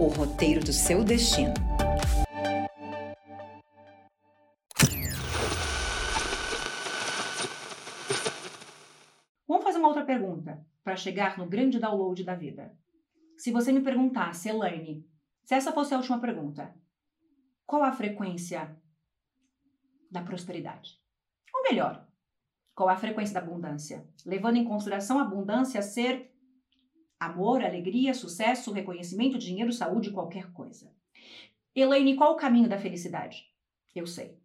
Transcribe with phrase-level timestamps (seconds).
[0.00, 1.52] o roteiro do seu destino.
[9.46, 12.74] Vamos fazer uma outra pergunta para chegar no grande download da vida.
[13.36, 15.06] Se você me perguntasse, Elaine,
[15.44, 16.74] se essa fosse a última pergunta,
[17.66, 18.74] qual a frequência
[20.10, 20.98] da prosperidade?
[21.54, 22.08] Ou melhor,
[22.74, 24.08] qual a frequência da abundância?
[24.24, 26.29] Levando em consideração a abundância ser
[27.20, 30.90] amor, alegria, sucesso, reconhecimento, dinheiro, saúde, qualquer coisa.
[31.74, 33.44] Elaine, qual o caminho da felicidade?
[33.94, 34.36] Eu sei.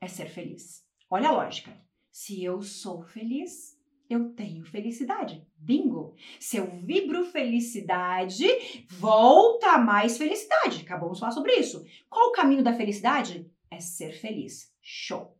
[0.00, 0.86] É ser feliz.
[1.10, 1.74] Olha a lógica.
[2.12, 3.76] Se eu sou feliz,
[4.08, 5.46] eu tenho felicidade.
[5.56, 6.14] Bingo!
[6.38, 8.46] Se eu vibro felicidade,
[8.88, 10.82] volta mais felicidade.
[10.82, 11.84] Acabamos de falar sobre isso.
[12.08, 13.50] Qual o caminho da felicidade?
[13.70, 14.72] É ser feliz.
[14.80, 15.36] Show!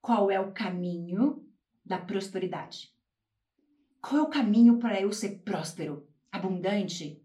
[0.00, 1.46] Qual é o caminho
[1.84, 2.93] da prosperidade?
[4.06, 7.24] Qual é o caminho para eu ser próspero, abundante,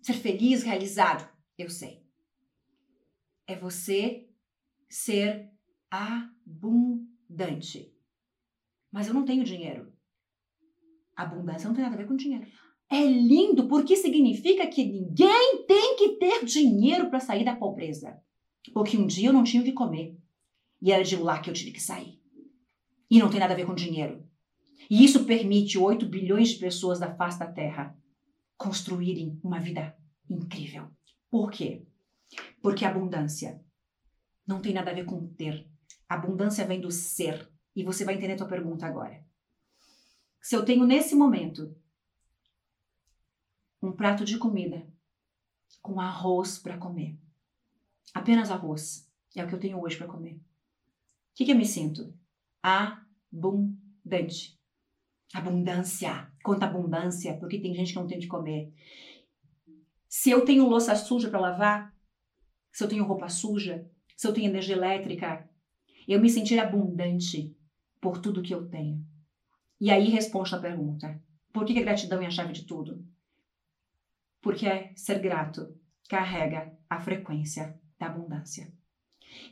[0.00, 1.30] ser feliz, realizado?
[1.58, 2.02] Eu sei.
[3.46, 4.26] É você
[4.88, 5.50] ser
[5.90, 7.12] abundante.
[8.90, 9.92] Mas eu não tenho dinheiro.
[11.14, 12.46] Abundância não tem nada a ver com dinheiro.
[12.88, 18.18] É lindo porque significa que ninguém tem que ter dinheiro para sair da pobreza.
[18.72, 20.16] Porque um dia eu não tinha o que comer.
[20.80, 22.18] E era de lá que eu tive que sair.
[23.10, 24.26] E não tem nada a ver com dinheiro.
[24.90, 27.96] E isso permite 8 bilhões de pessoas da face da Terra
[28.56, 29.96] construírem uma vida
[30.28, 30.88] incrível.
[31.30, 31.86] Por quê?
[32.62, 33.62] Porque abundância
[34.46, 35.68] não tem nada a ver com ter.
[36.08, 37.50] abundância vem do ser.
[37.74, 39.26] E você vai entender a tua pergunta agora.
[40.40, 41.76] Se eu tenho nesse momento
[43.82, 44.86] um prato de comida
[45.82, 47.18] com arroz para comer,
[48.14, 50.36] apenas arroz, é o que eu tenho hoje para comer.
[50.36, 50.40] O
[51.34, 52.16] que, que eu me sinto?
[52.62, 54.55] Abundante.
[55.34, 56.30] Abundância.
[56.42, 58.72] Quanta abundância, porque tem gente que não tem de comer.
[60.08, 61.94] Se eu tenho louça suja para lavar,
[62.72, 65.48] se eu tenho roupa suja, se eu tenho energia elétrica,
[66.06, 67.56] eu me sentir abundante
[68.00, 69.04] por tudo que eu tenho.
[69.80, 71.20] E aí responde a pergunta:
[71.52, 73.04] por que a gratidão é a chave de tudo?
[74.40, 75.74] Porque ser grato
[76.08, 78.72] carrega a frequência da abundância.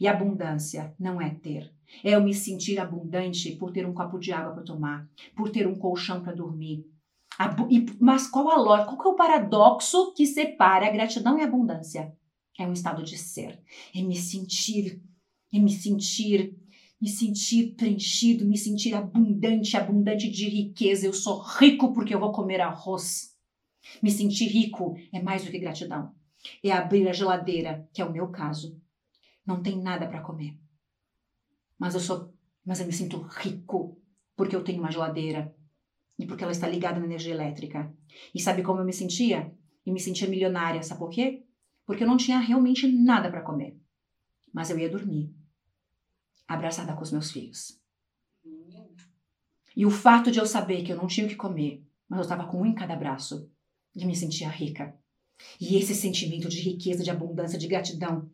[0.01, 1.73] E abundância não é ter.
[2.03, 5.67] É eu me sentir abundante por ter um copo de água para tomar, por ter
[5.67, 6.85] um colchão para dormir.
[8.01, 8.97] Mas qual a lógica?
[8.97, 12.17] Qual é o paradoxo que separa a gratidão e a abundância?
[12.59, 13.61] É um estado de ser.
[13.95, 15.03] É me sentir,
[15.53, 16.57] é me sentir
[17.05, 21.05] me sentir preenchido, me sentir abundante, abundante de riqueza.
[21.05, 23.35] Eu sou rico porque eu vou comer arroz.
[24.03, 26.15] Me sentir rico é mais do que gratidão.
[26.63, 28.81] É abrir a geladeira, que é o meu caso.
[29.47, 30.59] Não tem nada para comer.
[31.79, 32.35] Mas eu sou,
[32.65, 34.01] mas eu me sinto rico
[34.37, 35.55] porque eu tenho uma geladeira
[36.19, 37.93] e porque ela está ligada na energia elétrica.
[38.35, 39.53] E sabe como eu me sentia?
[39.85, 41.45] E me sentia milionária, sabe por quê?
[41.85, 43.79] Porque eu não tinha realmente nada para comer.
[44.53, 45.35] Mas eu ia dormir
[46.47, 47.81] abraçada com os meus filhos.
[49.77, 52.23] E o fato de eu saber que eu não tinha o que comer, mas eu
[52.23, 53.51] estava com um em cada braço,
[53.95, 54.97] eu me sentia rica.
[55.61, 58.31] E esse sentimento de riqueza, de abundância, de gratidão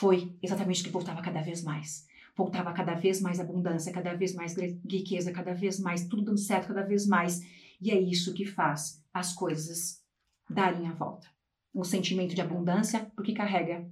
[0.00, 2.08] foi exatamente o que voltava cada vez mais.
[2.34, 6.68] Voltava cada vez mais abundância, cada vez mais riqueza, cada vez mais tudo dando certo,
[6.68, 7.42] cada vez mais.
[7.78, 10.02] E é isso que faz as coisas
[10.48, 11.28] darem a volta.
[11.74, 13.86] Um sentimento de abundância, porque carrega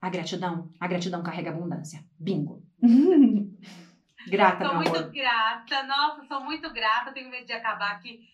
[0.00, 2.02] a gratidão, a gratidão carrega abundância.
[2.18, 2.64] Bingo.
[4.28, 5.12] grata, Sou meu muito amor.
[5.12, 8.26] grata, nossa, sou muito grata, tenho medo de acabar aqui.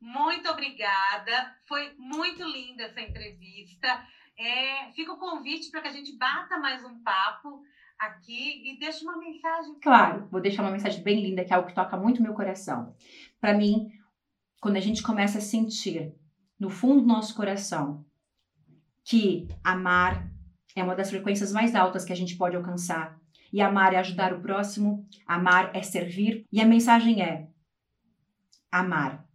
[0.00, 4.04] Muito obrigada, foi muito linda essa entrevista.
[4.40, 7.62] É, fica o convite para que a gente bata mais um papo
[7.98, 9.78] aqui e deixe uma mensagem.
[9.82, 12.96] Claro, vou deixar uma mensagem bem linda, que é algo que toca muito meu coração.
[13.38, 13.92] Para mim,
[14.58, 16.14] quando a gente começa a sentir
[16.58, 18.02] no fundo do nosso coração
[19.04, 20.26] que amar
[20.74, 23.20] é uma das frequências mais altas que a gente pode alcançar.
[23.52, 26.46] E amar é ajudar o próximo, amar é servir.
[26.50, 27.46] E a mensagem é:
[28.72, 29.28] amar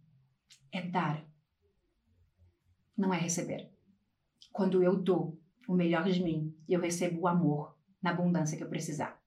[0.72, 1.22] é dar,
[2.96, 3.75] não é receber.
[4.56, 5.38] Quando eu dou
[5.68, 9.20] o melhor de mim, eu recebo o amor na abundância que eu precisar.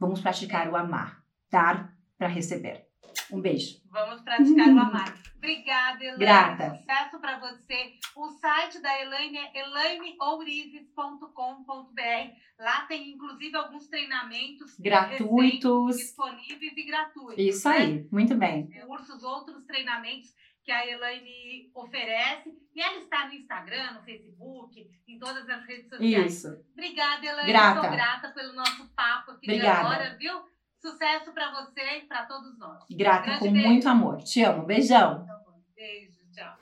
[0.00, 2.88] Vamos praticar o amar, dar para receber.
[3.30, 3.80] Um beijo.
[3.88, 5.16] Vamos praticar o amar.
[5.38, 6.18] Obrigada, Elaine.
[6.18, 6.74] Grata.
[6.74, 7.92] Sucesso para você.
[8.16, 12.32] O site da Elaine é elaineourives.com.br.
[12.58, 15.98] Lá tem, inclusive, alguns treinamentos Gratuitos.
[15.98, 17.44] disponíveis e gratuitos.
[17.44, 17.76] Isso né?
[17.76, 18.70] aí, muito bem.
[18.88, 20.34] Cursos, outros treinamentos
[20.64, 22.58] que a Elaine oferece.
[22.78, 26.32] E ela está no Instagram, no Facebook, em todas as redes sociais.
[26.32, 26.64] Isso.
[26.74, 27.50] Obrigada, Elaine.
[27.50, 27.80] Grata.
[27.80, 29.80] Sou grata pelo nosso papo aqui Obrigada.
[29.80, 30.40] de agora, viu?
[30.80, 32.84] Sucesso para você e para todos nós.
[32.88, 33.68] Grata Grande com beijo.
[33.68, 34.18] muito amor.
[34.18, 34.64] Te amo.
[34.64, 35.26] Beijão.
[35.26, 35.40] Tá.
[35.74, 36.56] Beijo, tchau.